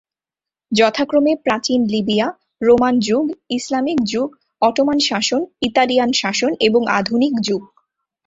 [0.71, 2.27] যথাক্রমে প্রাচীন Libya,
[2.61, 3.25] Roman যুগ,
[3.49, 4.29] ইসলামিক যুগ,
[4.61, 7.61] অটোমান শাসন, ইতালিয়ান শাসন এবং আধুনিক যুগ।